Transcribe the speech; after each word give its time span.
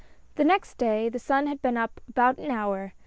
T 0.35 0.41
he 0.41 0.47
next 0.47 0.79
day, 0.79 1.09
the 1.09 1.19
sun 1.19 1.45
had 1.45 1.61
been 1.61 1.77
up 1.77 2.01
about 2.09 2.39
an 2.39 2.49
hour. 2.49 2.93